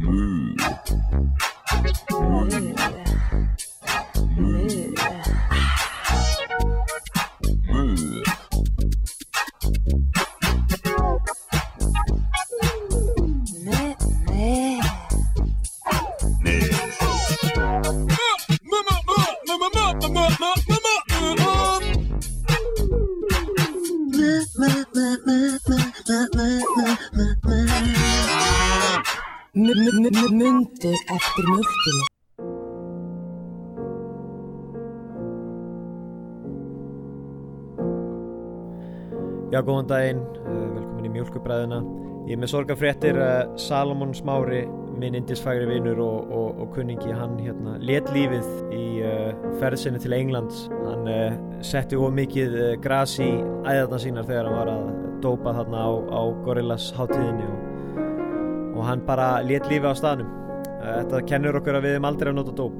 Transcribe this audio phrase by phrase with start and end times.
[0.00, 0.54] Mm.
[2.10, 2.77] Mm.
[39.88, 41.78] Já, góðan daginn, eh, velkomin í mjölkubræðina.
[42.28, 44.66] Ég er með sorgafréttir uh, Salomon Smári,
[44.98, 50.12] minn indisfægri vinnur og, og, og kunningi, hann hérna let lífið í uh, ferðsynni til
[50.12, 50.68] Englands.
[50.84, 51.08] Hann
[51.64, 53.30] setti of mikið uh, gras í
[53.64, 54.90] æðarna sínar þegar hann var að
[55.24, 60.34] dópa þarna á, á Gorillas hátíðinni og, og hann bara let lífið á staðnum.
[60.84, 62.76] Þetta kennur okkur að við erum aldrei að nota dóp.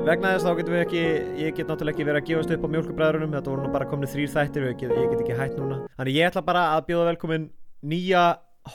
[0.00, 1.00] Vegna þess þá getum við ekki,
[1.42, 4.14] ég get náttúrulega ekki verið að gefast upp á mjölkubræðurunum, þetta voru nú bara komnið
[4.14, 5.76] þrýr þættir ég get, ég get ekki hætt núna.
[5.98, 7.44] Þannig ég ætla bara að bjóða velkomin
[7.92, 8.22] nýja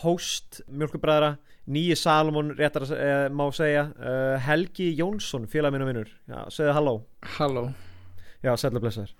[0.04, 1.32] host mjölkubræðra,
[1.66, 6.14] nýji Salomon réttar eh, má segja, uh, Helgi Jónsson, félag minn og vinnur.
[6.30, 6.96] Já, segðu halló.
[7.40, 7.68] Halló,
[8.46, 8.54] Já.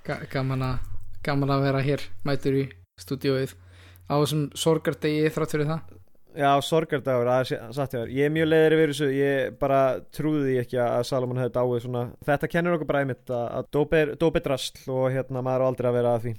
[0.06, 0.90] Ga gaman, að,
[1.26, 2.66] gaman að vera hér mætur í
[3.02, 3.58] stúdíóið
[4.06, 5.95] á þessum sorgardegi þrátt fyrir það
[6.36, 8.10] Já, sorgardagur, það er satt hjá þér.
[8.16, 9.80] Ég er mjög leiður yfir þessu, ég bara
[10.16, 12.04] trúði ekki að Salomon hefði dáið svona.
[12.28, 15.90] Þetta kennur okkur bara einmitt að, að dóp dóp er drasl og hérna maður aldrei
[15.92, 16.34] að vera að því.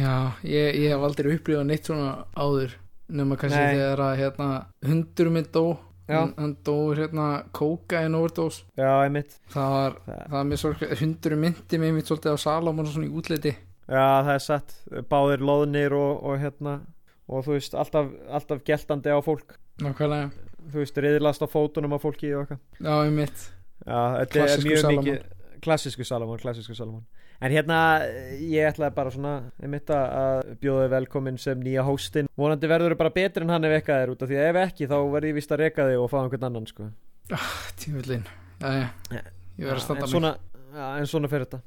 [0.00, 2.72] Já, ég, ég hef aldrei upplifað neitt svona áður
[3.06, 3.74] nema kannski Nei.
[3.76, 4.48] þegar að hérna,
[4.88, 5.62] hundur minn dó
[6.10, 9.36] hann, hann dó hérna kókain overdose Já, einmitt.
[9.54, 12.92] það var, Það- það var mér svolítið hundur myndi mig mitt svolítið á Salomon og
[12.96, 13.52] svona í útliti
[13.86, 14.74] Já, það er satt.
[15.10, 16.80] Báðir loðnir og, og hérna,
[17.28, 19.56] og þú veist, alltaf, alltaf geltandi á fólk.
[19.82, 20.30] nákvæmlega,
[20.66, 22.58] Þú veist, riðlast á fótunum á fólki og eitthvað.
[22.80, 23.50] já, ég mitt
[23.86, 25.04] Já, þetta er mjög Salomon.
[25.04, 27.04] mikið klassísku Salomon, klassísku Salomon
[27.40, 28.00] en hérna,
[28.40, 29.32] ég ætlaði bara svona
[29.62, 33.64] einmitt að- að bjóða velkomin sem nýja hóstinn, vonandi verður þau bara betur en hann
[33.64, 35.82] ef ekka þér út af því að ef ekki þá verður ég vist að reka
[35.84, 36.90] þig og fá einhvern annan sko.
[37.76, 38.24] tímullin,
[38.60, 39.20] já, já, Já,
[39.58, 40.38] ég verð að standa
[40.74, 41.60] já, en svona fyrir þetta.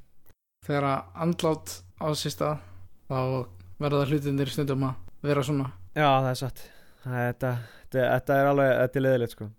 [0.66, 2.58] Þegar að andlát á sér stað
[3.10, 3.48] þá
[3.80, 5.72] verða hlutinir stundum að vera svona.
[5.96, 6.64] Já, það er satt.
[7.04, 7.52] Þetta,
[7.90, 9.50] þetta, þetta er alveg, þetta er leðilegt sko.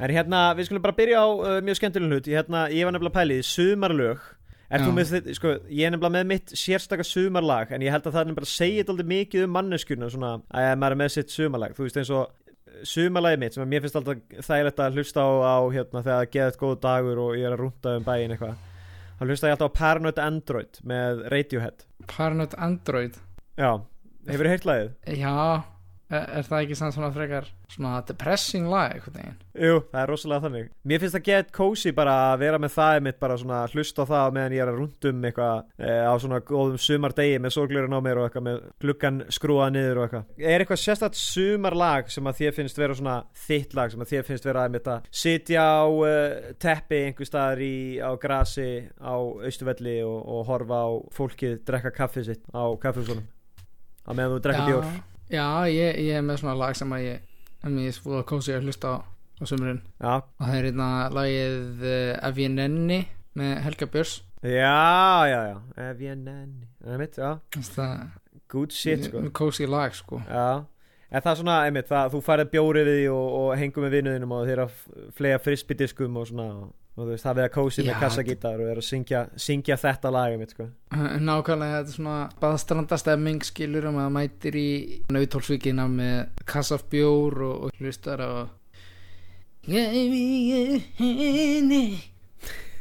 [0.00, 3.18] en hérna, við skulum bara byrja á uh, mjög skemmtileg hlut, hérna, ég var nefnilega
[3.18, 4.28] pælið sumarlög.
[4.70, 4.86] Er Já.
[4.86, 8.14] þú með þetta, sko, ég er nefnilega með mitt sérstaka sumarlag en ég held að
[8.14, 11.10] það er nefnilega að segja þetta aldrei mikið um manneskjuna svona að maður er með
[11.16, 11.74] sitt sumarlag.
[11.74, 15.24] Þú veist eins og eh, sumarlagið mitt sem að mér finnst alltaf þægilegt að hlusta
[15.26, 18.36] á, á hérna þegar það geðið góð dagur og ég er að rúnta um bæin
[18.36, 18.62] eitthvað
[19.18, 21.84] þá hlusta ég alltaf á Paranoid Android með Radiohead.
[22.14, 23.18] Paranoid Android?
[23.58, 23.72] Já,
[24.28, 24.90] hefur þið heyrt lagið?
[25.20, 25.36] Já,
[26.10, 29.36] er, er það ekki samt svona frekar svona depressing lag einhvern veginn?
[29.60, 32.98] Jú, það er rosalega þannig Mér finnst það get cozy bara að vera með það
[33.06, 36.42] mitt bara svona hlusta á það meðan ég er að rundum eitthvað e, á svona
[36.50, 40.64] góðum sumardegi með sorglurinn á mér og eitthvað með gluggan skrúað niður og eitthvað Er
[40.64, 44.48] eitthvað sérstætt sumarlag sem að þér finnst vera svona þitt lag sem að þér finnst
[44.50, 50.16] vera að að sitja á uh, teppi einhver staðar í, á grasi á austuvelli og,
[50.24, 53.28] og horfa á fólkið drekka kaffið sitt á kaffihúsunum
[54.10, 54.90] á meðan þú drekka bjór.
[55.30, 57.26] Já, ég, ég er með svona lag sem að ég
[57.60, 60.88] ég er fúið að kósi að hlusta á, á sumurinn Já, og það er hérna
[61.12, 63.00] lagið uh, Ef ég nenni
[63.38, 64.16] með Helga Björns.
[64.42, 65.56] Já, já, já.
[65.84, 66.66] Ef ég nenni.
[66.80, 67.30] Það er mitt, já.
[68.50, 69.22] Good shit, sko.
[69.36, 70.18] Kósi lag sko.
[70.26, 70.64] Já,
[71.10, 74.34] en það er svona, einmitt, það, þú færið bjórið við og, og hengum með vinuðinum
[74.34, 77.52] og þeir eru að flega frisbydiskum og svona og, og þú veist, það við að
[77.54, 80.66] kósi með kassagítar og er að syngja, syngja þetta lag, einmitt, sko.
[80.90, 84.70] Nákvæmlega, þetta er svona baðstrandastemming skilur að maður mætir í
[85.14, 88.32] nautólsvíkina með kassaf bjór og, og hlustar á
[89.70, 91.84] Ef ég henni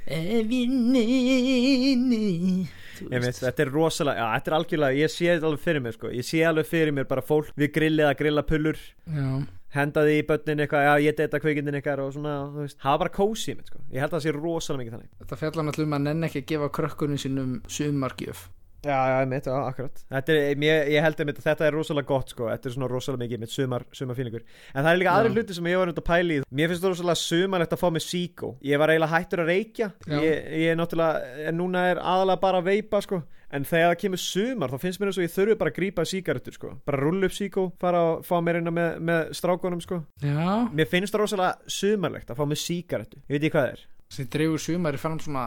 [0.09, 5.47] Ef ég nenni Þú Einmitt, þetta er rosalega, já, þetta er algjörlega, ég sé þetta
[5.47, 6.09] alveg fyrir mér, sko.
[6.11, 8.81] Ég sé alveg fyrir mér bara fólk við grillið að grilla pullur.
[9.07, 9.27] Já,
[9.75, 13.01] henda því í börnin eitthvað, já, ég deyta kveikindin ykkar og svona, þú veist, hafa
[13.04, 13.81] bara kósi, einmitt, sko.
[13.94, 15.12] Ég held að það sé rosalega mikið þannig.
[15.24, 18.48] Þetta fjallar náttúrulega um að nenni ekki að gefa krökkunum sínum sumargjöf
[18.80, 20.01] Já, já, einmitt, já, akkurat.
[20.07, 22.45] Þetta er, ég, ég held einmitt að þetta er rosalega gott sko.
[22.48, 25.16] Þetta er svona rosalega mikið mitt sumar, sumarfílingur En það er líka Já.
[25.19, 26.45] aðri hluti sem ég var nút að pæla í.
[26.48, 28.54] Mér finnst það rosalega sumarlegt að fá mig síkó.
[28.63, 29.89] Ég var eiginlega hættur að reykja.
[30.07, 33.19] Ég, ég er núna er aðalega bara að veipa sko
[33.51, 36.06] En þegar það kemur sumar þá finnst mér eins og ég þurfi bara að grípa
[36.06, 36.74] sígarettur sko.
[36.86, 40.04] Bara rúlla upp síkó, fara og fá mér inn með, með strákunum sko.
[40.22, 43.24] Já, Mér finnst það rosalega sumarlegt að fá mig sígarettu.
[43.25, 45.44] Ég veit ekki hvað það er sem dregur sumari fram svona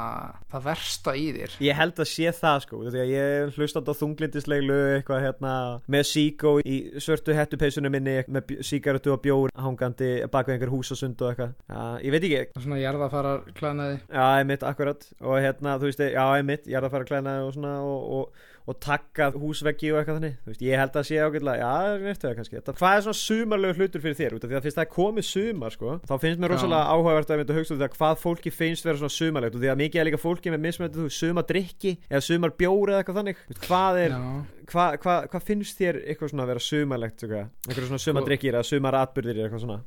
[0.53, 1.57] það versta í þér.
[1.67, 5.55] Ég held að sé það sko Því að ég hlustat á þunglindisleg lög eitthvað hérna
[5.91, 11.21] með síkó í svörtu hettupeisunum minni með síkaretu og bjór hangandi bak við einhver húsasund
[11.25, 11.57] og eitthvað.
[11.67, 12.63] Já, ég veit ekki.
[12.63, 15.07] Svona jarðafarar klænaði Já, einmitt, akkurat.
[15.21, 18.49] Og hérna, þú veist, já, ég er að fara að klæna og svona og, og,
[18.69, 22.05] og takka húsveggi og eitthvað þannig, veist, ég held að sé ágætlega já, það er
[22.07, 24.79] nefnt það kannski, hvað er svona sumarlegu hlutur fyrir þér, út af því að fyrst
[24.79, 27.85] það er komið sumar sko, þá finnst mér rosalega áhugavert að mynda að hugsa út
[27.87, 30.67] af hvað fólki finnst vera svona sumarlegt, og því að mikið er líka fólki með
[30.69, 34.23] veist, sumardrykki eða sumarbjóri eða eitthvað þannig, veist, hvað er Já,
[34.71, 39.41] hvað hva, hva finnst þér eitthvað svona að vera sumarlegt, eitthvað svona sumardrykkir eða sumaratburðir
[39.47, 39.81] eitthvað svona?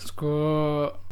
[0.00, 0.30] Sko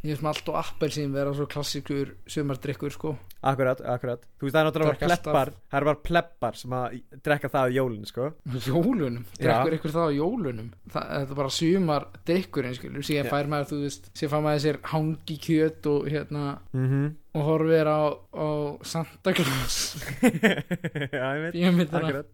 [0.02, 3.12] ég finnst með allt og appelsín vera svo klassikur sumardrykkur sko.
[3.48, 4.24] Akkurat, akkurat.
[4.38, 5.08] Þú veist það er náttúrulega alltaf.
[5.08, 5.52] pleppar.
[5.68, 6.96] Það er bara pleppar sem að
[7.26, 8.30] drekka það á jólinn sko.
[8.66, 10.72] Jólunum, drekkur ykkur það á jólunum?
[10.88, 14.80] Það, þetta er bara sumardrykkurinn skilur, síðan fær maður, þú veist síðan fær maður sér
[14.94, 16.44] hangi kjöt og hérna
[16.74, 17.08] mm
[17.38, 18.02] og horfir á,
[18.34, 18.48] á
[18.82, 20.00] Santa Claus.
[21.14, 21.92] Já, ég veit.
[21.92, 22.26] Akkurat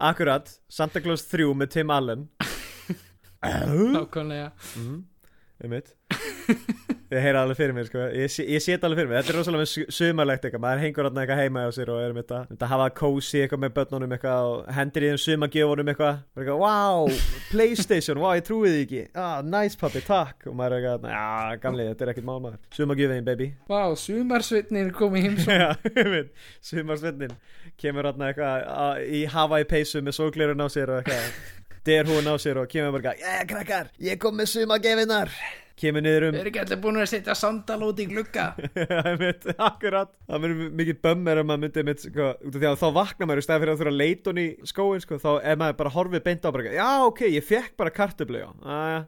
[0.00, 2.22] Akkurat Santa Claus 3 með Tim Allen.
[3.44, 4.50] Nákvæmlega.
[4.80, 5.02] Mm,
[5.60, 5.94] Ég veit
[7.10, 8.04] Ég heyra alveg fyrir mér sko.
[8.14, 9.16] Ég, ég þetta alveg fyrir mér.
[9.24, 10.60] Þetta er rosalega sumarlegt eitthvað.
[10.62, 12.38] Maður hengur þarna eitthvað heima á sér og er með þetta.
[12.52, 16.20] Þetta hafa kósi eitthvað með börnunum eitthvað og hendir í þeim sumagjöfunum eitthvað.
[16.38, 17.10] Bara eitthvað, wow,
[17.50, 19.02] Playstation, wow, ég trúi því ekki.
[19.24, 20.46] Ah, nice pappi, takk.
[20.52, 22.60] Og maður er eitthvað, já, gamli, þetta er ekkert mál maður.
[22.78, 23.50] Sumagjöfin, baby.
[23.74, 25.42] Vá, sumarsveitnir komið
[26.14, 26.30] veit,
[26.70, 27.34] sumarsvennin
[27.80, 32.34] Kemur þarna eitthvað að- í Hawaii peysu með sólglerun á sér og eitthvað derhúin á
[32.40, 35.32] sér og kemur bara yeah, krakkar, ég kom með sumagefinar
[35.80, 38.50] kemur niður um Við erum ekki allir búin að setja sandal út í glugga.
[38.76, 40.10] Ég akkurat.
[40.28, 42.26] Það verður mikið bömmir ef maður myndi mitt, sko,
[42.60, 45.20] að þá vaknar maður í stæði fyrir að þurfa að leita hún í skóin sko,
[45.22, 48.50] þá er maður bara horfið beint á bara, já ok, ég fekk bara kartöflu já,
[48.60, 49.00] aðja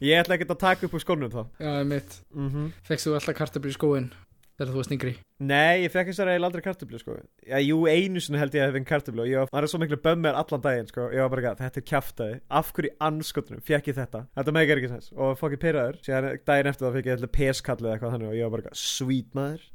[0.00, 1.42] ég ætla ekki að taka upp úr skónum þá.
[1.60, 4.08] Já, mitt mm Fekst þú alltaf kartabri í skóin
[4.56, 5.12] þegar þú varst yngri.
[5.46, 7.16] Nei, ég fekk þessar eiginlega aldrei kartöflu sko.
[7.44, 10.00] Já, jú, einu sinni held ég að hef fengið kartöflu og ég var, svo miklu
[10.06, 11.08] bömmir allan daginn sko.
[11.12, 14.80] ég var bara ekki þetta er kjaftaði, af hverju anskotunum fekk ég þetta, þetta meikar
[14.80, 15.12] ekki sens.
[15.12, 18.46] Og fokkið pyrraður, síðan daginn eftir það fekk ég eitthvað peskallið eitthvað þannig og ég
[18.46, 19.66] var bara ekki sweet maður,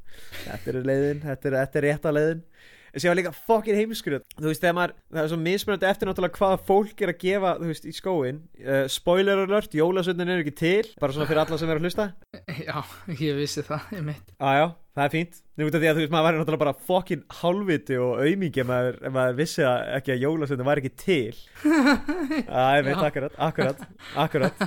[0.41, 2.45] þetta er leiðin þetta er, þetta er rétta leiðin
[2.91, 6.09] en sér var líka fokkin heimskur þú veist, þegar maður, það er svo mismunandi eftir
[6.09, 10.43] náttúrulega hvaða fólk er að gefa, þú veist, í skóin uh, spoiler alert, jólasöndin er
[10.43, 12.07] ekki til bara svona fyrir alla sem er að hlusta.
[12.67, 12.77] Já,
[13.15, 14.67] ég vissi það, ég mitt Jájá,
[14.97, 15.41] það er fínt.
[15.61, 19.35] Því að þú veist, maður væri náttúrulega bara fokkin hálfviti og aumingi ef maður, maður
[19.37, 21.41] vissi að ekki að jólasveitin var ekki til.
[22.49, 23.83] Já, ég veit, akkurat, akkurat,
[24.25, 24.65] akkurat.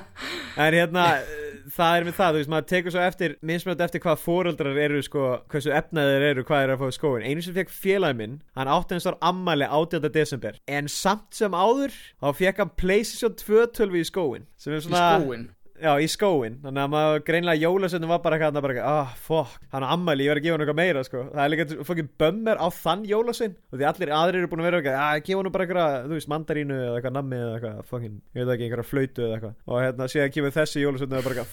[0.55, 1.41] En hérna, eh,
[1.73, 5.03] það er með það, þú veist, maður tekur svo eftir mismunandi eftir hvað fóreldrar eru,
[5.07, 8.39] sko hversu efnaðir eru, hvað er að fá í skóin Einu sem fekk félagi minn,
[8.59, 10.09] hann átti eins og ammæli 18.
[10.15, 14.83] desember En samt sem áður, þá fekk hann PlayStation 2 tölvi í skóin Sem er
[14.83, 15.49] Í svona skóin
[15.85, 19.53] Já, í skóin, þannig að maður greinlega jólasöndum var bara eitthvað, bara eitthvað, ah, fuck,
[19.75, 21.25] hann á ammæli, ég verði að gefa hann eitthvað meira, sko.
[21.35, 24.69] Það er líka fokkin bömmir á þann jólasönd og því allir aðrir eru búin að
[24.71, 27.77] vera eitthvað, já, gefa hann bara eitthvað, þú veist, mandarínu eða eitthvað nammi eða eitthvað,
[27.91, 29.55] fokkin, ég veit ekki, einhverja flautu eða eitthvað.
[29.69, 31.53] Og hérna, síðan kemur þessi jólasönd bara eitthvað,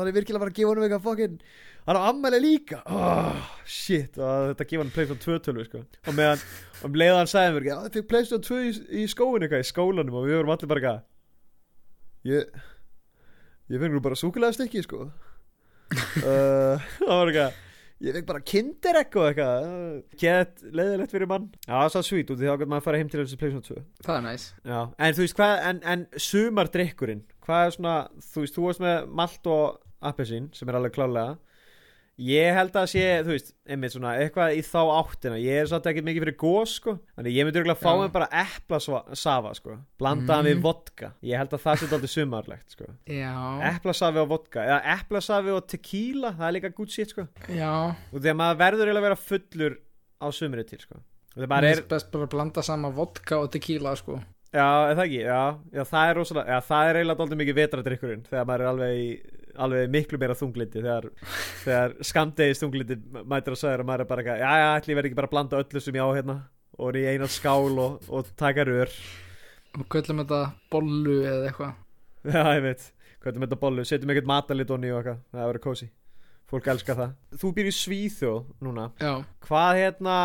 [0.00, 1.36] þannig bara að hann eitthvað,
[1.86, 5.82] hann ammæli líka, oh, shit, og þetta gefa hann Playstation 2 tölvu, sko.
[6.10, 6.40] Og meðan,
[6.82, 8.72] um leiða hann sagði mér, það fikk Playstation 2 í,
[9.02, 10.16] í skóin eitthvað, í skólanum.
[10.18, 11.04] Og við vorum allir bara eitthvað,
[12.32, 12.64] ég,
[13.70, 15.06] ég fengur nú bara súkulega stykki sko.
[16.22, 17.62] Uh, það var eitthvað.
[18.06, 18.42] ég fekk bara
[19.22, 19.66] og eitthvað.
[19.70, 21.48] Uh, gett leiðilegt fyrir mann.
[21.66, 23.40] Já það er svo svít út því þá getur maður að fara heim til þessu
[23.40, 27.76] Playstation 2 Það er næs já en þú veist hvað en, en sumardrykkurinn hvað er
[27.78, 27.96] svona
[28.32, 29.66] þú veist þú varst með malt og
[30.06, 31.36] appelsín sem er alveg klálega
[32.18, 35.36] ég held að sé þú veist einmitt svona eitthvað í þá áttina.
[35.42, 36.94] Ég er satt ekki mikið fyrir gós sko.
[37.18, 37.98] Þannig ég myndi örgulega fá Já.
[38.00, 39.76] mig bara eplasafa sko.
[40.00, 40.50] Blandaðan Mm.
[40.50, 41.12] við vodka.
[41.22, 42.84] Ég held að það sé aldrei sumarlegt sko.
[43.06, 47.26] Eplasafi og vodka eða eplasafi og tequila það er líka good shit sko.
[47.48, 47.94] Já.
[48.12, 49.76] Og þegar maður verður eiginlega að vera fullur
[50.22, 51.00] á sumri til sko.
[51.36, 54.22] Maður er, best bara að blanda saman vodka og tequila sko.
[54.56, 55.18] Já, það ekki?
[55.26, 55.40] Já,
[55.74, 59.00] já, það er rosalega, já, það er eiginlega aldrei mikið vetradrykkurinn þegar maður er alveg
[59.02, 59.08] í
[59.62, 61.08] alveg miklu meira þunglindi þegar,
[61.64, 65.00] þegar skamdegis þunglindi mætir að sagður og maður er bara eitthvað, já, já, ætli ég
[65.00, 66.38] verði ekki bara að blanda öllu sem ég á hérna
[66.76, 68.96] og er í eina skál og, og taka rör.
[69.76, 70.40] Og köllum þetta
[70.72, 71.76] bollu eða eitthvað.
[72.26, 72.88] Já, ég veit,
[73.26, 75.92] er þetta bollu setjum ekkert matalit onni og eitthvað, það verður kósi
[76.50, 77.14] fólk elskar það.
[77.40, 78.90] Þú býr í Svíþjóð núna.
[79.02, 79.12] Já,
[79.46, 80.18] hvað hérna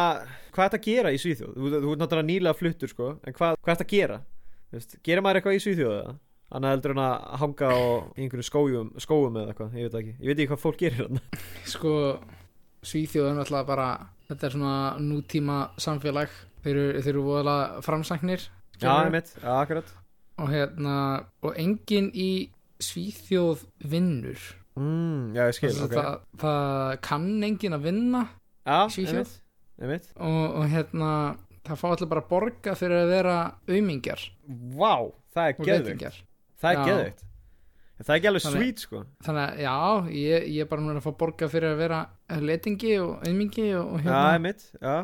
[0.53, 1.55] hvað er þetta að gera í Svíþjóð?
[1.55, 3.07] Þú, þú ert náttúrulega nýlega fluttur sko.
[3.25, 4.19] En hvað, hvað er þetta að gera?
[4.67, 6.13] Þú veist, gerir maður eitthvað í Svíþjóð eða
[6.51, 7.79] annað heldur en að hanga á
[8.15, 10.13] í einhverju skóum, skóum eða eitthvað, ég veit ekki.
[10.20, 11.41] Ég veit ekki hvað fólk gerir þarna.
[11.74, 11.93] Sko
[12.81, 13.89] Svíþjóð er náttúrulega bara
[14.29, 16.31] þetta er svona nútíma samfélag.
[16.62, 18.48] Þeir eru, eru voðalega framsæknir
[18.81, 19.93] já, ég mitt, já, akkurat.
[20.41, 20.96] Og hérna
[21.46, 22.31] og enginn í
[22.81, 24.50] Svíþjóð vinnur.
[24.79, 25.93] Mm, já, ég skil, ok.
[25.93, 28.25] það, það kann enginn að vinna
[28.65, 29.15] Já, Svíþjóð.
[29.15, 29.38] einmitt,
[29.81, 30.12] einmitt.
[30.17, 31.13] Og, og hérna
[31.67, 33.38] það fá allir bara að borga fyrir að vera
[33.70, 34.25] aumingjar.
[34.75, 34.93] Vá,
[35.36, 36.20] það er leitingjar
[36.62, 36.86] Það er Já.
[36.89, 37.24] geðveikt.
[38.01, 39.00] Það er ekki alveg Þannig- sweet, sko.
[39.25, 39.74] þannig að já,
[40.18, 42.00] ég, ég er bara núna að fá borga fyrir að vera
[42.41, 44.96] leitingi og aumingi og, og Já, hérna einmitt, já.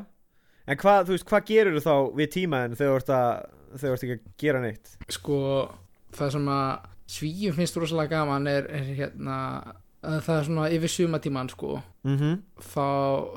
[0.68, 3.06] En hvað, þú veist, hvað gerur þú þá við tímaðin þegar
[3.78, 4.90] þú ert ekki að gera neitt?
[5.14, 5.38] Sko
[6.18, 9.38] það sem að svíjum finnst rosalega gaman er, er hérna
[10.08, 11.78] að það er svona yfir sumatíman sko.
[12.04, 12.34] Mhm.
[12.74, 12.88] Þá,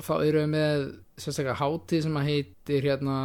[0.09, 0.89] þá eru við með
[1.21, 3.19] sérstaklega hátíð sem að heitir hérna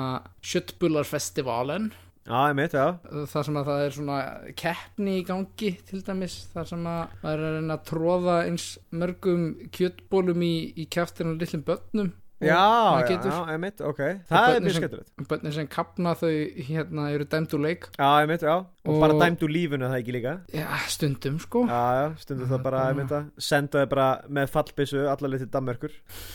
[0.44, 1.92] Sjöttbullarfestivalen
[2.26, 2.86] Já, einmitt, já.
[3.30, 4.18] Þar sem að það er svona
[4.58, 8.68] keppni í gangi til dæmis þar sem að það er að reyna að tróða eins
[8.90, 9.44] mörgum
[9.76, 10.88] kjötbólum í, í
[11.66, 12.14] börnum.
[12.36, 14.00] Og Já, maður já, já, einmitt, ok.
[14.28, 15.12] Það er mjög skemmtilegt.
[15.30, 16.32] börnin sem kapna þau
[16.68, 17.86] hérna eru dæmd úr leik.
[17.96, 18.56] Já, einmitt, já.
[18.58, 20.34] Og, Og- bara dæmt úr lífunu það ekki líka?
[20.52, 21.64] Já, stundum sko.
[21.70, 25.92] Já, já, stundur það bara, einmitt að Senda þau bara með fallbissu allar litið Danmörkur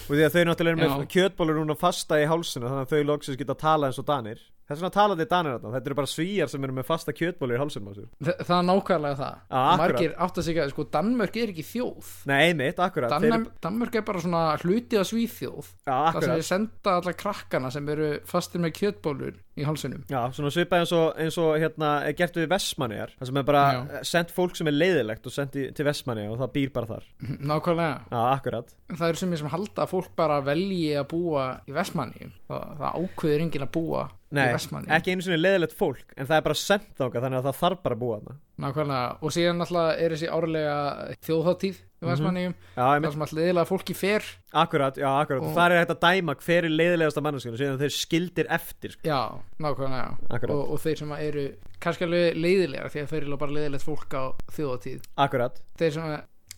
[0.09, 1.11] Og því að þau náttúrulega eru með Já.
[1.15, 4.41] kjötbólur núna fasta í hálsinu Þannig að þau loksins geta að tala eins og danir
[4.71, 5.73] Þess vegna talaði danir þarna.
[5.75, 8.09] Þetta eru bara svíjar sem eru með fasta kjötbólur í hálsinu á sér.
[8.23, 9.35] Þa, það er nákvæmlega það.
[9.51, 9.81] Já, akkurat.
[9.83, 12.11] margir átt að segja, sko, Danmörk er ekki þjóð.
[12.31, 13.11] Nei, einmitt, akkurat.
[13.11, 15.71] Þeir Danmörk, eru- Danmörk er bara svona hluti af svíþjóð.
[15.91, 20.21] Já, það sem við senda alla krakkana sem eru fastir með kjötbólur í hálsunum Já,
[20.33, 23.63] svona svipað eins og, eins og hérna er gert við Vestmanniðar Það sem er bara
[23.75, 23.81] Já.
[24.09, 27.09] sendt fólk sem er leiðilegt og sendt til Vestmanniða og það býr bara þar.
[27.51, 27.99] Nákvæmlega.
[28.15, 28.73] Já, akkurat.
[28.95, 32.65] Það eru sem ég sem halda að fólk bara velji að búa í Vestmanni það,
[32.81, 34.45] það ákveður enginn að búa Nei,
[34.95, 37.81] ekki einu sinni leiðilegt fólk En það er bara sendt þáka þannig að það þarf
[37.83, 38.35] bara að búa þarna.
[38.63, 40.77] Nákvæmlega og síðan alltaf er þessi árlega
[41.27, 44.29] þjóðháttíð í Vestmanni Já, þar einmitt, sem alltaf leiðilega fólki fer.
[44.63, 45.43] Akkurat, já, akkurat.
[45.45, 48.95] Og það er hægt að dæma hver er leiðilegasta manneskjörn Og síðan þeir skildir eftir
[48.95, 49.09] sko.
[49.11, 49.21] já,
[49.67, 50.55] nákvæmlega Akkurat.
[50.55, 51.45] og, og þeir sem eru
[51.83, 56.09] kannski alveg leiðilega því að þeir eru bara leiðilegt fólk á þjóðháttíð Akkurat, þeir sem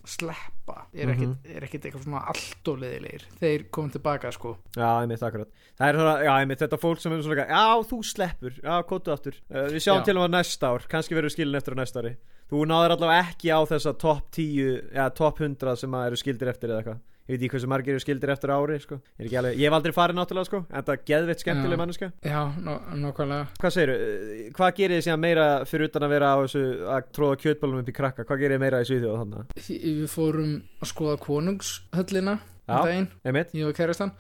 [0.09, 0.77] sleppa.
[0.95, 3.25] Er ekkit, er ekkit eitthvað svona allt og leiðilegir.
[3.41, 4.55] Þeir komum tilbaka sko.
[4.77, 5.53] Já, einmitt, akkurat.
[5.79, 9.15] Það er svona, já, einmitt, þetta fólk sem er svona Já, þú sleppur, já, kóttu
[9.15, 9.39] aftur.
[9.53, 10.05] Uh, Við sjáum Já.
[10.11, 12.17] til um að næsta ár, kannski verður skilin eftir á næsta ári.
[12.53, 16.51] Þú náður allavega ekki á þessa topp 10, eða topp 100 sem að eru skildir
[16.53, 18.97] eftir eða eitthvað Ég veit ekki hversu margir eru skildir eftir ári, sko.
[19.23, 20.61] Ég, alveg, ég hef aldrei farið náttúrulega, sko.
[20.75, 21.81] En það er geðveitt skemmtileg Já.
[21.83, 23.45] manneska já, ná, nákvæmlega.
[23.63, 26.63] Hvað segirðu, uh, hvað gerir þið síðan meira fyrir utan að vera á þessu
[26.97, 28.25] að tróða kjötbólum upp í krakka?
[28.27, 29.53] Hvað gerir þið meira í Svíþjóð þannig?
[29.63, 30.51] við fórum
[30.83, 32.75] að skoða konungshöllina Já.
[32.75, 33.55] um daginn, Einmitt?
[33.55, 34.13] ég og kærastan.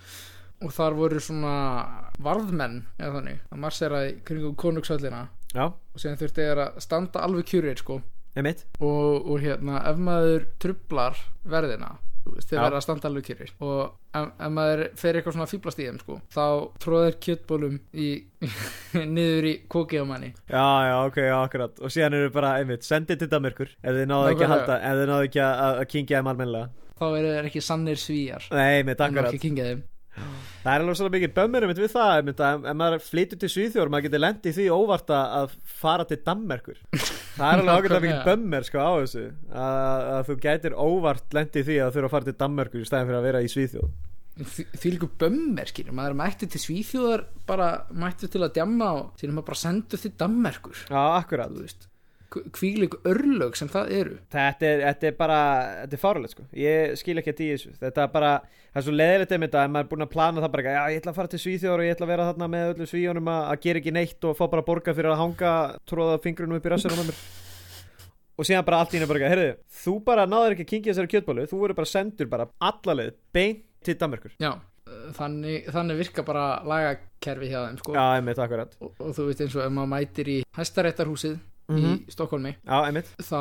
[0.62, 1.56] Og þar voru svona
[2.22, 5.24] varðmenn eða þannig, að marsera í kringum konungshöllina.
[5.50, 7.98] Já, og síðan þurfti þeir að standa alveg kjúrir sko.
[8.38, 13.80] Og, og hérna ef maður trublar verðina þú þeir verða að standa alveg kjúrir og
[14.18, 16.44] ef, maður fer eitthvað svona fýblast í þeim sko þá
[16.84, 18.08] tróðir kjötbólum í,
[19.16, 20.32] niður í kóki á manni.
[20.46, 21.82] Já, já, ok, já, akkurat.
[21.82, 25.00] Og síðan eru bara, einmitt, sendið til Danmörkur Ef þið náðu ekki að halda, ef
[25.00, 26.70] þið náðu ekki að, að kingja þeim almennilega.
[27.02, 29.30] Þá eru þeir ekki sannir svíjar Nei, en akkurat.
[29.32, 29.82] ekki kingja þeim
[30.62, 34.22] Það er alveg svona mikið einmitt við það ef maður flytur til Svíþjóður maður getur
[34.22, 35.32] lent í því óvart að-
[35.82, 36.78] fara til Danmerkur.
[36.92, 41.56] Það er alveg ágætlega mikið bömmir sko á þessu að, að þú gætir óvart lent
[41.58, 43.92] í því að þurfa að fara til Danmerkur í stæðin fyrir að vera í Svíþjóð.
[44.42, 49.34] Því líku bömmer skilur maður mættu til Svíþjóðar bara mættu til að djamma og síðan
[49.36, 50.84] maður bara sendu til Danmerkur.
[50.88, 51.52] Já, akkurat.
[51.52, 51.88] Þú veist
[52.54, 54.16] kvílik örlög sem það eru.
[54.32, 55.38] Þetta er, þetta er bara,
[55.82, 56.46] þetta er fáralegt sko.
[56.56, 57.74] Ég skil ekki að í þessu.
[57.80, 58.32] Þetta er bara,
[58.72, 60.82] það er svo leðilegt einmitt að ef maður er búin að plana það bara Já,
[60.92, 63.30] ég ætla að fara til Svíþjóður og ég ætla að vera þarna með öllu Svíjónum
[63.32, 65.54] að, að gera ekki neitt og fá bara borga fyrir að hanga
[65.92, 67.22] tróða fingrunum upp í rassinum á mér.
[68.40, 71.10] Og síðan bara allt í henni bara, heyrðu, þú bara náður ekki að kingja þessari
[71.12, 74.32] kjötbólu Þú verður bara sendur bara allalegð beint til Danmerkur.
[74.40, 74.54] Já,
[75.18, 77.94] þannig, þannig virka bara lagakerfi hjá þeim sko.
[77.98, 78.76] Já, einmitt, akkurat.
[78.80, 81.36] Og, og þú veit eins og ef maður mætir í hæstaréttarhúsið
[81.72, 81.94] Mhm.
[82.08, 83.08] í Stokkólmi Já, einmitt.
[83.22, 83.40] Þá,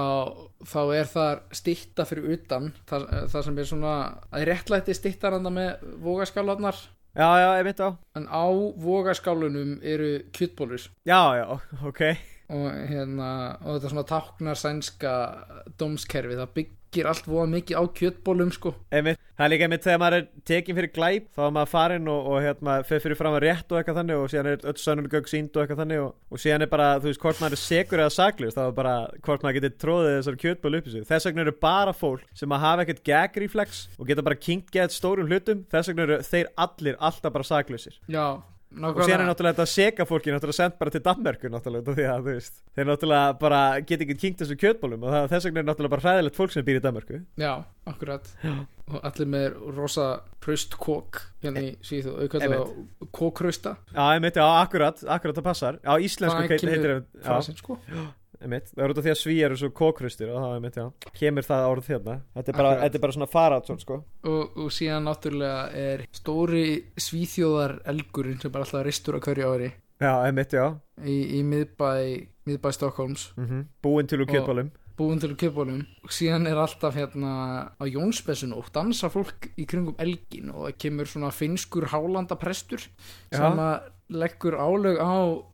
[0.65, 3.93] þá er þar stitta fyrir utan það, það sem er svona
[4.31, 6.75] að réttlætti stittar enda með vogaskálarnar
[7.11, 7.89] Já, já, einmitt, já.
[8.15, 8.45] En á
[8.79, 12.01] vogaskálunum eru kjötbólur Já, já, ok
[12.51, 13.31] og hérna
[13.63, 15.15] og þetta svona táknar sænska
[15.79, 18.73] dómskerfi, það byggir allt voða mikið á kjötbólum sko.
[18.91, 22.11] Einmitt, það er líka einmitt þegar maður er tekin fyrir glæp þá er maður farin
[22.11, 25.31] og, og hérna fyrir fram að rétt og eitthvað þannig og síðan er öll sönnumgögg
[25.31, 28.03] sínd og eitthvað þannig og, og síðan er bara, þú veist, hvort maður er segur
[28.03, 31.07] eða saklust þá er bara hvort maður getur tróðið þessar kjötból upp í sig.
[31.07, 34.71] Þess vegna eru bara fólk sem að hafa ekkert gag reflex og geta bara kinkt
[34.75, 39.27] gett stórum hlutum þess vegna eru þeir allir alltaf bara saklusir já, og síðan er
[39.27, 42.87] náttúrulega þetta seka fólki náttúrulega sendt bara til Danmerkur náttúrulega því að þú veist þeir
[42.87, 46.39] náttúrulega bara geta ekki kinkt þessu kjötbólum og það, þess vegna er náttúrulega bara hræðilegt
[46.39, 47.19] fólk sem býr í Danmörku.
[47.41, 47.51] Já,
[47.91, 48.31] akkurat.
[48.91, 50.07] Og allir með rosa
[50.43, 52.63] praust kók hérna í síðu, auðvitað á
[53.15, 55.79] kókrausta Já, einmitt, já, akkurat, akkurat það passar.
[55.83, 57.79] Já, íslensku heitir já, sko
[58.41, 61.11] einmitt, það er út af því að sví eru svo kókrustir og það, einmitt, já,
[61.19, 63.99] kemur það orð þérna þetta er bara, þetta er bara svona farátsson, sko.
[64.31, 66.65] Og, og síðan náttúrulega er stóri
[66.97, 69.71] svíþjóðar elgurinn sem er alltaf ristur á hverju ári
[70.01, 70.67] já, einmitt, já,
[71.05, 71.91] í, í miðbæ,
[72.49, 74.71] miðbæ Stokkólms mm búin til úr kjötbólum
[75.01, 77.31] búin til kjöpbólum og síðan er alltaf hérna
[77.75, 82.85] á Jónsbessun og dansa fólk í kringum elgin og það kemur svona finskur hálandaprestur
[83.33, 85.11] sem að leggur álög á,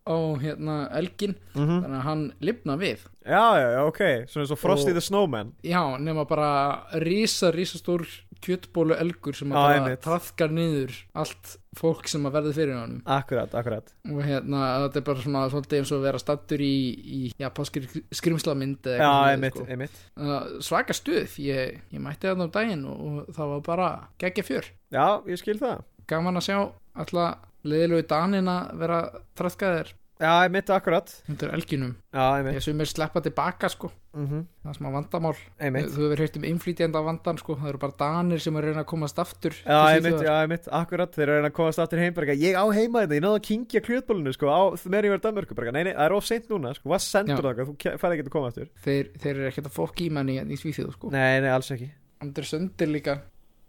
[0.09, 1.35] á hérna elgin.
[1.53, 3.03] Mm þannig að hann lifna við.
[3.21, 3.99] Já, já, já, ok,
[4.31, 5.51] svona svo Frosty Og- the Snowman.
[5.63, 8.07] Já, nema bara rísa, rísa stór
[8.43, 10.01] kjötbólu elgur sem að bara einmitt.
[10.05, 13.01] trafkar niður allt fólk sem að verði fyrir honum.
[13.17, 13.91] Akkurat, akkurat.
[14.09, 16.77] Og hérna þetta er bara svona svolítið eins og að vera stattur í,
[17.17, 17.85] í já, páskir
[18.21, 19.99] skrimslamynd eða já, eitthvað einmitt, einmitt.
[19.99, 20.23] Sko.
[20.23, 21.37] Uh, svaka stuð.
[21.43, 23.91] Ég, ég mætti þarna um daginn og, og það var bara
[24.23, 24.71] geggja fjör.
[24.95, 25.85] Já, ég skil það.
[26.09, 26.57] Gaman að sjá
[26.97, 29.01] alltaf leðilegu danina vera
[29.37, 31.11] trafkaðir já, einmitt, akkurat.
[31.29, 31.95] Undir elginum.
[32.13, 33.91] Já, ég sem er sleppa tilbaka sko.
[34.17, 35.35] Mm það er smá vandamál.
[35.61, 35.91] Einmitt.
[35.93, 37.55] Þú hefur heyrt um innflýtjanda vandan sko.
[37.59, 40.25] Það eru bara danir sem er reyna að komast aftur Já, einmitt, Svíþjóðar.
[40.25, 43.03] já, einmitt, akkurat, þeir eru reyna að komast aftur heim bara, eitthvað, ég á heima
[43.05, 45.83] þetta, ég náðu að kingja kjötbólunu sko, á meðan ég verið Danmörku, bara, eitthvað, nei,
[45.83, 48.33] nei, það er of seint núna, sko, hvað sendur það, þú ke- færð ekki að
[48.33, 48.67] koma aftur.
[48.83, 51.11] Þeir, þeir eru ekkert að fokk í manni í Svíþjóð sko.
[51.13, 51.91] Nei, nei, alls ekki.
[52.25, 53.19] Andri Söndir líka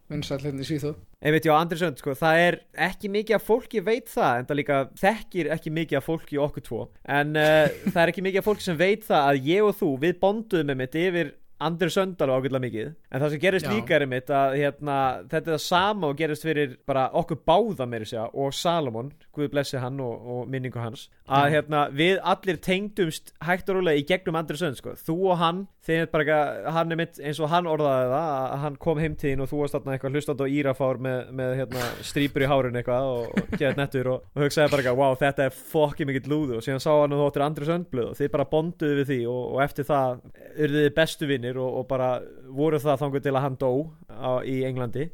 [0.08, 0.96] vinsæll í Svíþjóð.
[1.18, 2.56] Einmitt, já, Andri Sönd, sko, það er
[2.88, 6.64] ekki mikið af fólki veit það, en það líka þekkir ekki mikið af fólki okkur
[6.68, 6.80] tvo.
[7.04, 9.90] En uh, það er ekki mikið af fólki sem veit það að ég og þú,
[10.04, 13.70] við bonduðum einmitt yfir Andri Sönd alveg ágætlega mikið en það sem gerist Já.
[13.74, 14.98] líka er einmitt að hérna,
[15.30, 19.50] þetta er það sama og gerist fyrir bara okkur báða meiri segja og Salomon, Guð
[19.54, 24.06] blessi hann og, og minningu hans, að hérna, við allir tengdumst hægt og rólega í
[24.06, 26.38] gegnum Andri Sönd, sko, þú og hann þeir bara
[26.74, 29.50] hann er mitt eins og hann orðaði það, að hann kom heim til þín og
[29.50, 33.30] þú varst þarna eitthvað hlustandi á írafár með, með hérna, strípur í hárun eitthvað og,
[33.32, 36.82] og geðt nettur og, og hugsaði bara wow, þetta er fokki mikill lúðu og síðan
[36.84, 39.62] sá hann að þú áttir Andri Söndblöð og þið bara bonduðu við því og, og
[39.64, 40.20] eftir það
[40.66, 43.72] urðið þið bestu vinnir og, og bara voru það þangur til að hann dó
[44.08, 45.08] á, í Englandi.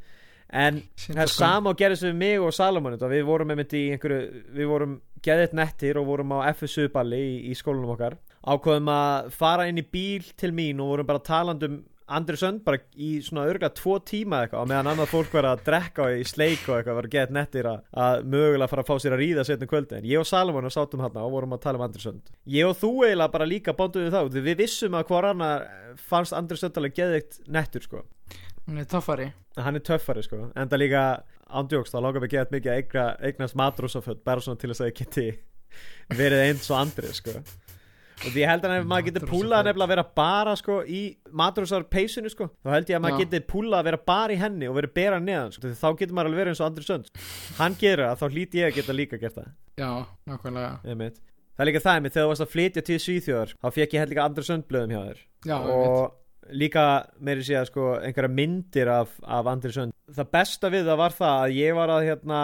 [0.54, 4.42] En það er sama og gerðist við mig og Salomon við vorum einmitt í einhverju
[4.54, 8.18] við vorum geðið nettir og vorum á FSU balli í, í skólanum okkar.
[8.44, 12.60] Ákveðum að fara inn í bíl til mín og vorum bara talandi um Andri Sönd
[12.66, 16.24] bara í svona örgulega tvo tíma eitthvað og meðan annað fólk var að drekka í
[16.28, 19.44] sleik og eitthvað var geðið nettir að, að mögulega fara að fá sér að ríða
[19.48, 22.28] setnum kvöldi en ég og Salomon sátum hérna og vorum að tala um Andri Sönd
[22.52, 24.38] ég og þú eiginlega bara líka bonduðum það út.
[24.50, 25.66] við vissum að hvor annar
[26.10, 28.04] fannst Andri Sönd alveg geðið nettur sko.
[28.66, 29.32] Hann er töffari.
[29.60, 30.46] Hann er töffari sko.
[30.56, 31.02] En það líka
[31.48, 34.90] ándjóks þá langar við gett mikið að eigna, eignast matrósaföld bara svona til þess að
[34.92, 35.28] ég geti
[36.20, 37.40] verið eins og andri sko
[38.14, 41.02] og því ég held að maður getur púlað nefnilega að vera bara sko í
[41.34, 42.48] matrósar peysinu sko.
[42.64, 45.20] Þá held ég að maður getur púlað að vera bara í henni og verið bera
[45.20, 45.74] neðan sko.
[45.82, 47.12] Þá getur maður alveg verið eins og andri sönd
[47.60, 49.54] hann gerir það þá hlýt ég að geta líka gert það.
[49.80, 49.90] Já,
[50.30, 51.14] nákvæmlega.
[51.54, 54.02] Það er líka það einmitt þegar þú varst að flytja til Svíþjóðar þá fekk ég
[54.02, 55.24] held líka andri söndblöðum hjá þér.
[55.44, 56.84] Já, og líka
[57.24, 61.16] meiri sé að sko einhverja myndir af, af Andri Sönd það besta við það var
[61.16, 62.40] það að ég var að hérna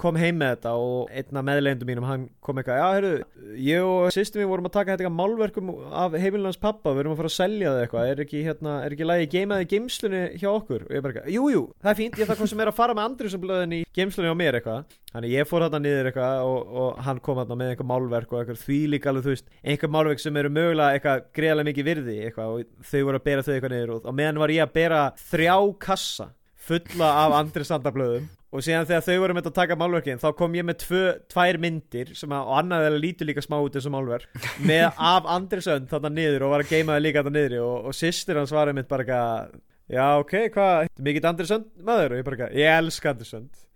[0.00, 3.86] kom heim með þetta og einn af meðlegendum mínum hann kom eitthvað, já heyrðu ég
[3.86, 7.30] og sýstum við vorum að taka eitthvað málverkum af heimilins pappa, við erum að fara
[7.30, 10.86] að selja það eitthvað er ekki hérna, er ekki lagi geimaði geimslunni hjá okkur?
[10.88, 12.80] Og ég bara eitthvað, jú jú, það er fínt ég þarf hvað sem er að
[12.80, 14.96] fara með Andri sem blöðin í geimslunni á mér eitthvað.
[15.10, 18.42] Þannig ég fór þarna niður eitthvað og, og hann kom þarna með eitthvað málverk og
[18.44, 22.18] eitthvað því líka alveg þú veist einhver málverk sem eru mögulega eitthvað greiðlega mikið virði
[22.28, 25.00] eitthvað og þau voru að bera þau eitthvað niður og meðan var ég að bera
[25.32, 26.28] þrjá kassa
[26.70, 30.54] fulla af andri sandablöðum og síðan þegar þau voru með að taka málverkin þá kom
[30.58, 33.94] ég með tvö, tvær myndir sem að, og annað er lítur líka smá út og
[33.94, 37.56] málverk með af andri sönd þarna niður og var að geima þau líka þarna niður
[37.64, 39.58] og, og sýstir hans var einmitt bara eitthvað
[39.90, 42.14] já ok, hvað, mikið andri sönd maður?
[42.14, 43.66] Og ég bara eitthvað, ég elska andri sönd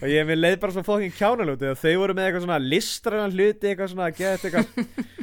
[0.00, 3.26] og ég mér leið bara svo fokkin kjánalúti og þau voru með eitthvað svona listræna
[3.32, 4.68] hluti eitthvað svona, get eitthvað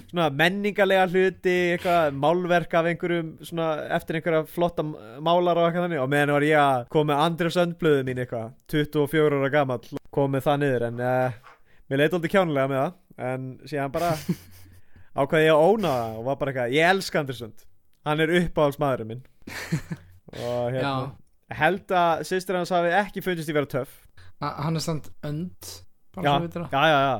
[0.09, 6.01] svona menningarlega hluti eitthvað málverk af einhverjum svona eftir einhverja flotta málar og eitthvað þannig.
[6.03, 10.35] Og meðan var ég að koma með andri söndblöðu mín eitthvað 24 ára gamall kom
[10.35, 10.87] með það niður.
[10.89, 11.55] En uh,
[11.89, 14.11] mér leið aldrei kjánulega með það en síðan bara
[15.19, 17.65] ákvaði ég að óna það og var bara eitthvað ég elska andri sönd
[18.07, 19.25] hann er uppáhaldsmaðurinn minn.
[20.39, 20.93] Og hérna
[21.57, 23.93] held að sýstir hans hafi ekki fundist í vera töff
[24.39, 25.73] hann er samt önd
[26.19, 27.17] já, já, já, já,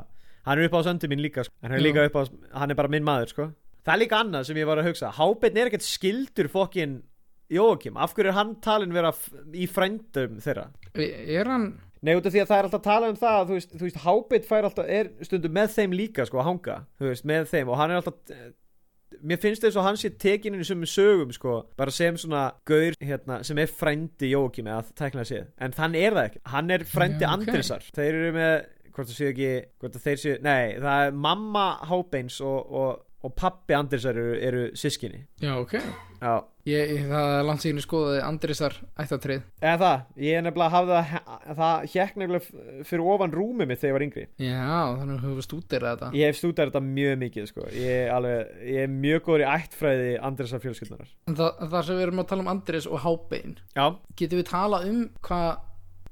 [0.47, 1.55] hann er upp á söndi mín líka sko.
[1.63, 3.51] hann er líka á, hann er bara minn maður sko.
[3.86, 5.12] það er líka annað sem ég var að hugsa.
[5.17, 7.01] Hábeinn er ekkert skildur fokkin
[7.49, 9.10] Jóakim, af hverju er hann talin vera
[9.58, 10.67] í frændum þeirra?
[10.93, 11.71] Er hann?
[12.05, 13.71] Nei, út af því að það er alltaf að tala um það að, þú veist,
[13.73, 17.25] þú veist Hábeitt fær alltaf, er stundum með þeim líka sko, að hanga, þú veist,
[17.27, 17.71] með þeim.
[17.73, 18.38] Og hann er alltaf
[19.22, 22.50] mér finnst þess að hann sé tekin inn í sömu sögum, sko bara sem svona
[22.69, 26.43] gaur, hérna, sem er frændi Jóakim eða tækna séð, en þann er það ekki.
[26.54, 27.36] Hann er frændi Já, ok.
[27.39, 28.56] Andrisar þeir eru með,
[28.93, 33.06] hvort það séu ekki hvort það þeir séu, nei, það er mamma Hábeins og, og
[33.25, 35.73] og pappi Andrisar eru, eru sískinni Já, ok.
[36.19, 36.34] Já,
[36.67, 39.43] ég, Það er landsíkni skoðaði Andrisar ættatrið.
[39.63, 43.89] Eða það, ég er nefnilega hafði það, það hjekk nefnilega fyrir ofan rúmið mitt þegar
[43.89, 44.25] ég var yngri.
[44.43, 46.10] Já, þannig að höfum stúdera þetta.
[46.19, 47.67] Ég hef stúdar þetta mjög mikið sko.
[47.75, 52.23] ég, alveg, ég er mjög góður í ættfræði Andrisar fjölskyldunar það, það sem við erum
[52.23, 53.58] að tala um Andris og Hábein.
[53.79, 53.86] Já,
[54.19, 55.49] Getum við tala um hvað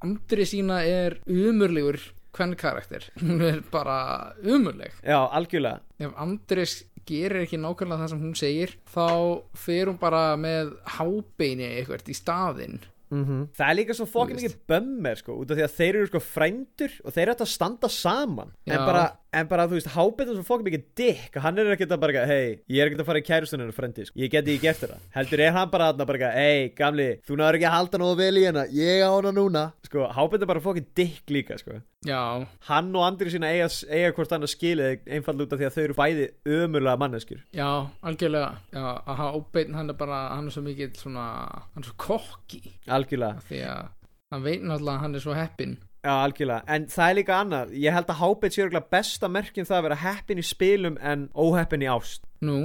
[0.08, 2.00] Andri sína er umurlegur
[2.36, 3.08] hvern karakter?
[3.22, 5.82] Hún er bara umurleg já, algjörlega.
[6.00, 9.08] Ef Andris gerir ekki nákvæmlega það sem hún segir þá
[9.56, 12.80] fer hún bara með hábeini eitthvað í staðinn.
[13.08, 16.20] Það er líka svo fokkin mikið bömmer sko, út af því að þeir eru sko
[16.20, 18.52] frændur og þeir eru að standa saman.
[18.68, 18.82] En Já.
[18.84, 22.02] bara, en bara, þú veist, Hábet er svo fokkin mikið dick hann er ekkert að
[22.04, 24.20] bara, hei, ég er ekkert að fara í kærustuninu frendi, sko.
[24.22, 25.00] ég geti ekki gert þetta.
[25.16, 28.40] Heldur er hann bara að bara, hei, gamli þú náður ekki að halda nógu vel
[28.40, 29.66] í hana, ég á hana núna.
[29.88, 31.82] Sko, Hábet er bara fokkin dick líka sko.
[32.08, 35.76] Já, hann og Andri sína eiga, eiga hvort annað skilið einfall út af því að
[35.76, 37.44] þau eru bæði ömurlega manneskjur.
[37.58, 37.70] Já,
[38.06, 38.52] algjörlega.
[38.72, 41.28] Já, að hábein hann er bara hann er svo mikið svona,
[41.74, 42.62] hann er svo kokki.
[42.86, 43.42] Algjörlega.
[43.50, 47.38] Að hann veit náttúrulega að hann er svo heppin Já, algjörlega, en það er líka
[47.44, 47.72] annað.
[47.84, 51.26] Ég held að Hábeit sé örugglega besta merkjum það að vera heppin í spilum en
[51.36, 52.24] óheppin í ást.
[52.48, 52.60] Nú,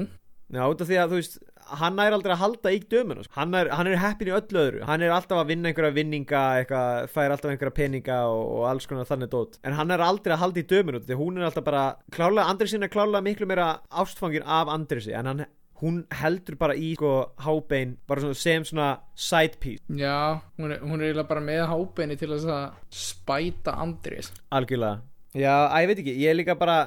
[0.52, 1.38] Já, út af því að þú veist
[1.78, 3.32] hann er aldrei að halda í dömuna sko.
[3.38, 4.82] hann er, hann er heppin í öllu öðru.
[4.84, 8.88] Hann er alltaf að vinna einhverja vinninga eitthvað, fær alltaf einhverja peninga og, og alls
[8.90, 9.56] konar þannig dót.
[9.64, 10.66] En hann er aldrei að halda í
[11.00, 15.16] af því hún er alltaf bara klálega, Andrisin er klálega miklu meira ástfangin af Andrisi
[15.16, 15.44] en hann,
[15.82, 19.82] hún heldur bara í sko hábein bara svona, sem svona side piece.
[19.98, 22.52] Já, hún er, hún er eiginlega bara með hábeini til að
[22.94, 25.02] spæta Andris Algjörlega.
[25.32, 26.78] Já, að ég veit ekki, ég er líka bara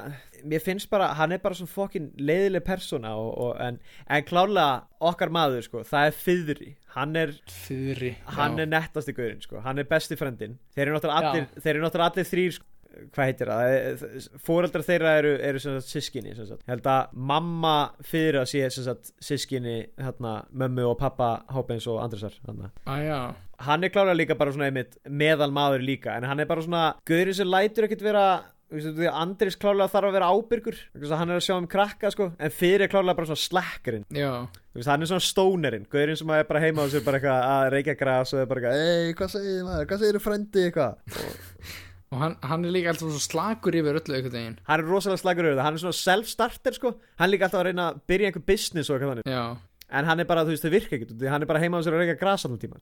[0.46, 4.84] Mér finnst bara, hann er bara svona fokkin leiðileg persóna og, og, en, en klárlega
[5.08, 9.58] okkar maður, sko, það er fyðri Hann er, Fyrir hann er nettasti gaurinn, sko.
[9.64, 11.48] Hann er besti frendin Þeir eru náttúrulega allir,
[11.82, 12.68] náttúrulega allir þrýr sko,
[13.14, 14.04] Hvað heitir það?
[14.46, 16.64] Fóreldrar þeirra eru, eru sem sagt sískinni sem sagt.
[16.70, 17.74] Held að mamma
[18.06, 23.20] fyrir að sé sem sagt sískinni hérna, mömmu og pappa Hópens og Andresar hérna Æja,
[23.66, 26.84] hann er klálega líka bara svona einmitt meðal maður líka en hann er bara svona
[27.08, 28.26] gauðurinn sem lætur ekkert vera
[28.66, 30.78] Andris klálega þarf að vera ábyrgur
[31.12, 35.06] hann er að sjá um krakka sko en fyrir er klálega bara svona slekkurinn hann
[35.06, 38.34] er svona stónerinn gauðurinn sem er bara heima á sér bara eitthvað að reykja gras
[38.34, 40.98] og er bara eitthvað ei hvað segir maður, hvað segir frendi eitthvað?
[41.06, 41.74] Og
[42.14, 44.58] hann, hann er líka alltaf svo slakur yfir öllu einhvern veginn.
[44.68, 46.92] Hann er rosalega slagur auðvitað, hann er svona self-starter sko.
[47.18, 49.64] Hann er líka alltaf að reyna að byrja einhver business og eitthvað þannig.
[49.86, 51.94] En hann er bara, þú veist, það virka ekkert hann er bara heima á sér
[51.94, 52.80] að reykja gras allan tíma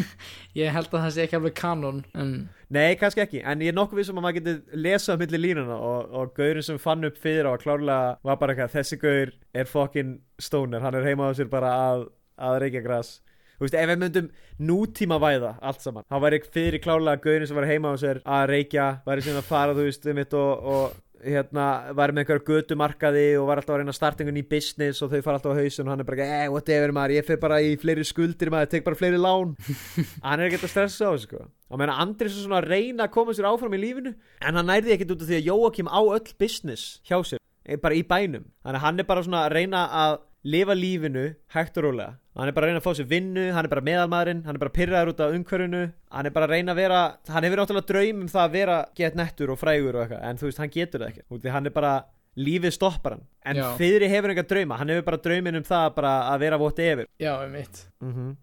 [0.56, 2.30] ég held að það sé ekki alveg kanon En
[2.72, 6.08] Nei, kannski ekki, en ég er nokkuð vissum að maður geti lesað milli línuna og,
[6.08, 10.14] og gaurin sem fann upp fyrir að klárlega var bara eitthvað, þessi gaur er fokkin
[10.40, 12.06] stóner, hann er heima á sér bara að,
[12.40, 13.12] að reykja gras
[13.58, 14.30] Þú veist, ef við myndum
[14.68, 18.44] nútíma væða allt saman, þá væri fyrir klárlega gaurin sem var heima á sér að
[18.52, 21.64] reykja, væri síðan að fara, þú veist, um mitt og, og hérna,
[21.96, 25.10] væri með einhverja götumarkaði og var alltaf að reyna að starta einhvern í business og
[25.10, 27.58] þau fara alltaf á hausun og hann er bara, eh, whatever maður, ég fer bara
[27.64, 29.56] í fleiri skuldir maður, tek bara fleiri lán.
[30.24, 31.42] Hann er ekkert að stressa á þessu sko.
[31.68, 34.70] Og meina Andris er svona að reyna að koma sér áfram í lífinu en hann
[34.70, 38.06] nærði ekkert út af því að Jóakim á öll business hjá sér eh, bara í
[38.06, 42.50] bænum, þannig hann er bara svona að reyna að lifa lífinu hægt og rólega hann
[42.50, 44.74] er bara að reyna að fá sér vinnu, hann er bara meðalmaðurinn hann er bara
[44.76, 45.80] pyrraður út af umhverfinu.
[46.14, 47.00] Hann er bara að reyna að vera,
[47.34, 50.38] hann hefur náttúrulega draum um það að vera gett nettur og frægur og eitthvað en
[50.38, 51.94] þú veist, hann getur það ekki, því hann er bara
[52.38, 56.14] lífið stoppar hann, en fyrir hefur enga drauma, hann hefur bara draumin um það bara
[56.30, 58.36] að vera whatever já, um mitt mm -hmm.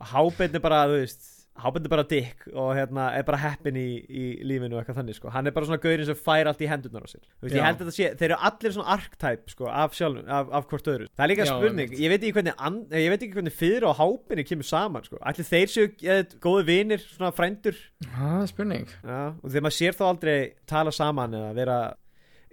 [0.00, 3.86] Hábinn er bara, þú veist Hábinn er bara dick og hérna er bara heppin í,
[4.08, 5.30] í lífinu og eitthvað þannig sko.
[5.34, 7.22] Hann er bara svona gaurinn sem fær allt í hendurnar á sér.
[7.42, 10.52] Veist, ég held að þetta sé, þeir eru allir svona archetype sko af sjálfum, af,
[10.58, 11.08] af hvort öðru.
[11.14, 13.96] Það er líka Já, spurning, ég veit hvernig an, ég veit ekki hvernig fyrir og
[14.00, 17.80] Hábinni kemur saman sko, allir þeir séu eða, góði vinir, svona frændur?
[18.06, 18.92] Það er spurning.
[19.00, 20.36] Já, og þegar maður sér þá aldrei
[20.70, 21.80] tala saman eða vera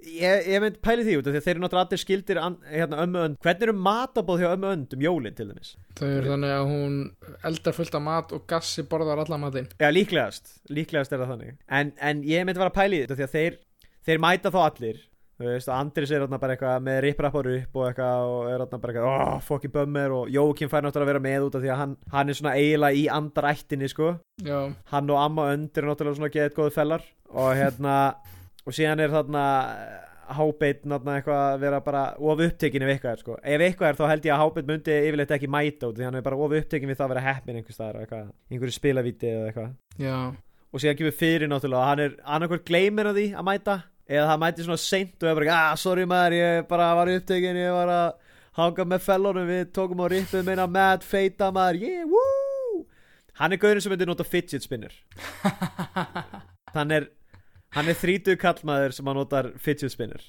[0.05, 3.01] ég, ég mynd pæli því út af því að þeir eru náttúrulega allir skildir hérna,
[3.03, 5.73] ömmu önd, hvernig eru matabóð hjá ömmu önd um jólin til dæmis?
[5.97, 6.95] Þau eru þannig að hún
[7.51, 9.69] eldar fullt af mat og gassi borðar alla matinn.
[9.81, 11.59] Já, líklegast, líklegast er það þannig.
[11.67, 13.61] En, en ég myndi bara að pæli því að þeir,
[14.07, 15.03] þeir mæta þá allir.
[15.37, 18.79] Þú veist, Andris er þarna bara eitthvað með riprappar upp og eitthvað og er þarna
[18.81, 21.69] bara eitthvað, oh, fokki bömmir og Jókim fær náttúrulega að vera með út af því
[21.69, 24.07] að hann, hann er svona eiginlega í andarættinni, sko.
[24.41, 24.57] Já,
[24.89, 27.05] Hann og amma önd eru náttúrulega svona geðið góðu fellar.
[27.37, 27.93] Og hérna,
[28.67, 29.43] og síðan er þarna
[30.27, 33.35] Hábeit náttúrulega eitthvað að vera bara of upptekin ef eitthvað er, sko.
[33.39, 36.17] Ef eitthvað er þá held ég að Hábeit myndi yfirleitt ekki mæta út því hann
[36.19, 39.45] er bara of upptekin við það að vera heppin einhvers staðar eitthvað, einhverju spilavíti eða
[39.47, 39.69] eitthvað.
[40.03, 40.17] Já,
[40.67, 43.77] og síðan kemur fyrir náttúrulega hann er annarkvært gleymir að því að mæta
[44.07, 47.59] eða það mæti svona seint og er bara ah, sorry maður, ég bara var upptekinn
[47.59, 48.07] ég var að
[48.57, 52.85] hanga með fellunum við tókum á rippið meina mad feita maður yeah, woo!
[53.37, 54.95] Hann er gaurin sem myndi nota fidget spinner
[56.77, 57.11] hann er
[57.75, 60.23] hann er þrítuð kallmaður sem hann notar fidget spinner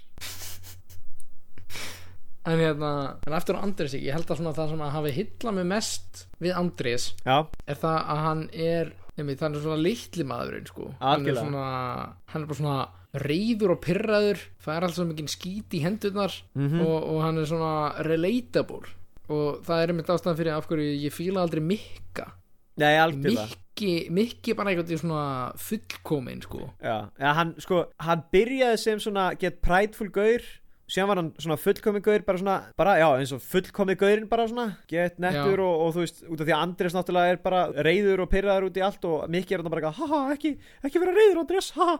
[2.48, 2.90] en hérna,
[3.28, 6.54] en eftir á Andrés ég held að það sem að hafi hilla mig mest við
[6.56, 10.86] Andrés Já, er það að hann er einmitt, hann er svona litli maðurinn sko.
[11.02, 11.64] hann er svona
[12.32, 12.78] hann er bara svona
[13.24, 16.80] reyður og pyrraður það er alltaf mikið skít í hendurnar Mhm.
[16.86, 17.72] og, og hann er svona
[18.04, 18.84] relatable.
[19.28, 22.30] Og það er einmitt ástæðan fyrir af hverju ég fíla aldrei mikka.
[22.80, 25.24] Nei, algjörlega mikki, mikki bara eitthvað í svona
[25.62, 26.70] fullkomin sko.
[26.82, 30.42] Já, ja, hann, sko, hann byrjaði sem svona get prideful gaur
[30.88, 34.46] síðan var hann svona fullkomið gaur bara svona, bara, já, eins og fullkomið gaurinn bara
[34.48, 37.64] svona, get nettur og, og þú veist, út af því að Andrés náttúrulega er bara
[37.84, 40.54] reyður og pyrraður út í allt og Mikki er hann bara haha, ekki,
[40.88, 41.98] ekki vera reyður Andrés, haha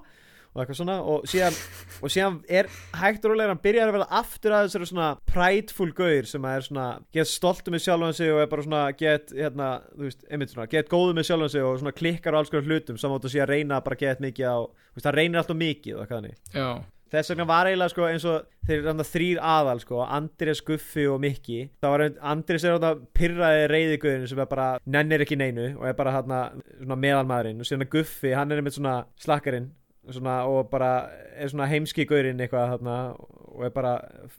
[0.55, 1.59] og eitthvað svona og síðan,
[2.03, 5.89] og síðan er hægt og rólega hann byrjar að verða aftur að þessari svona prideful
[5.97, 9.33] gaur sem að er svona get stoltur með sjálfan sig og er bara svona get,
[9.37, 12.53] hérna, þú veist, einmitt svona get góðu með sjálfan sig og svona klikkar á alls
[12.53, 15.59] konar hlutum að sé að reyna bara get mikið á þú veist, það reynir alltaf
[15.59, 16.39] mikið og eitthvað þannig.
[16.55, 16.69] Já,
[17.13, 21.61] þess vegna var eiginlega sko eins og þeir þrýr aðal sko Andrés, Guffi og Mikki
[21.81, 25.97] það var Andrés er þarna pyrraði reyðiguðin sem er bara nennir ekki neinu og er
[25.99, 29.71] bara svona meðalmaðurinn og síðan Guffi hann er einmitt svona slakkarinn
[30.17, 30.93] svona, og bara
[31.37, 33.93] er svona heimski gaurinn eitthvað þarna og er bara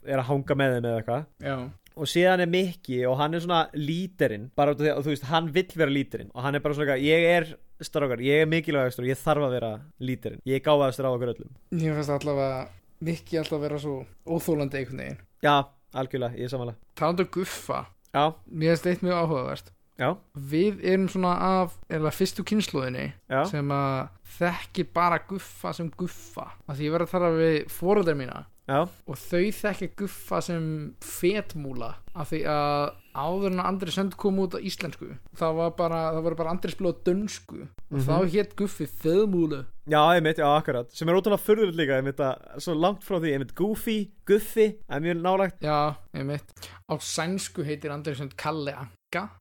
[0.05, 1.25] er að hanga með þeim eða eitthvað.
[1.45, 1.55] Já,
[1.99, 5.49] og síðan er Mikki og hann er svona líterinn bara því að þú veist hann
[5.55, 7.49] vill vera líterinn og hann er bara svona ég er
[7.83, 9.71] strákar, ég er mikilvægastur og ég þarf að vera
[10.03, 11.51] líterinn ég er gáðastur á okkur öllum.
[11.75, 12.61] Ég finnst allavega
[13.03, 15.21] mikki alltaf vera svo óþólandi einhvern veginn.
[15.43, 15.55] Já,
[15.95, 21.09] algjörlega, ég samanlega talandu um guffa, Já, mér finnst eitt mjög áhugavert já, við erum
[21.11, 23.43] svona af eða fyrstu kynnslóðinni já.
[23.51, 24.09] sem að
[24.39, 26.47] þekki bara guffa sem guffa.
[26.69, 28.45] Af því ég verið að tala við fóröldar mína.
[28.69, 30.65] Já, og þau þekki guffa sem
[31.01, 31.95] fetmúla.
[32.13, 36.01] Af því að áður en að Andri Sönd kom út á íslensku það var bara,
[36.13, 37.63] það var bara Andri spila á dönsku.
[37.89, 38.05] Og Mhm.
[38.05, 40.91] þá hétt guffi feðmúlu já, ég mitt, já, akkurat.
[40.93, 44.11] Sem er ótrúlega furður líka, ég mitt að Svo langt frá því, ég mitt Goofy,
[44.27, 48.98] Guffi Það er mjög nálagt já, ég mitt á sænsku heitir Andri Sönd Kalle Anka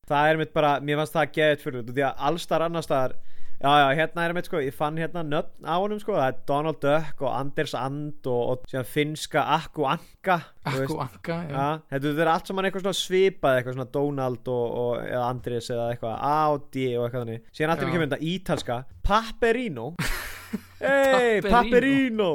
[0.09, 3.17] Það er mitt bara, mér fannst það geðið furður Því að allstar annar staðar
[3.59, 6.37] Já, já, hérna er mitt sko, ég fann hérna nöfn á honum sko Það er
[6.47, 10.85] Donald Duck og Anders And og, og finska Akku Anka þú.
[10.85, 14.93] Akku Anka, já, Já, þetta er allt saman eitthvað svipað eitthvað svona Donald og, og
[15.03, 17.93] eða Andrés eða eitthvað A og eitthvað þannig síðan allir Já.
[17.97, 18.79] kemur þetta ítalska
[19.11, 19.89] Paperino
[20.79, 22.31] Hey, Paperino.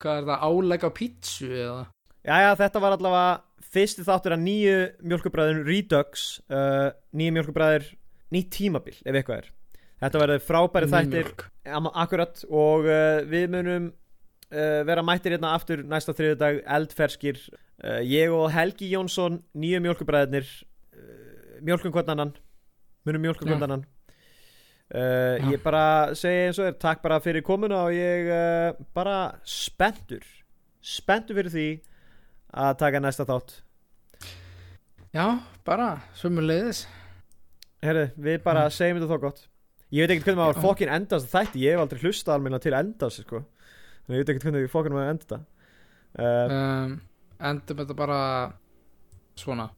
[0.00, 1.82] Hvað er það, álegg á pítsu eða
[2.24, 3.32] Jæja, þetta var allavega
[3.74, 7.90] fyrsti þáttur af nýju mjölkubræður Redux uh, nýju mjölkubræður
[8.34, 9.50] nýtt tímabil, ef eitthvað er.
[10.04, 11.28] Þetta verður frábæri þættir.
[12.04, 12.42] Akkurat.
[12.50, 17.40] Og uh, við munum uh, vera mættir hérna aftur næsta þriðudag eldferskir.
[17.80, 22.34] Uh, ég og Helgi Jónsson nýju mjölkubræðirnir uh, mjölkum hvern annan.
[23.08, 23.88] Munum mjölkum hvern annan.
[24.94, 29.18] Uh, ég bara segi eins og er takk bara fyrir komuna og ég uh, bara
[29.48, 30.26] spenntur.
[30.84, 31.68] Spenntur fyrir því
[32.54, 33.62] að taka næsta þátt
[35.14, 35.26] já,
[35.66, 36.84] bara, sömuleiðis.
[37.84, 39.42] Herri, við bara segjum þetta þá gott.
[39.94, 40.62] Ég veit ekkert hvernig maður Já.
[40.64, 43.42] fokkin endast þætti Ég hef aldrei hlustað almenna til endast sko.
[44.04, 45.38] Þannig ég veit ekkert hvernig fokkin maður enda.
[46.18, 46.94] Þetta uh, um,
[47.50, 48.18] endum þetta bara
[49.38, 49.68] svona